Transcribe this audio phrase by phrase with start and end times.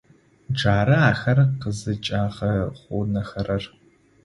[0.57, 3.63] Джары ахэр къызыкӏагъэгъунэхэрэр.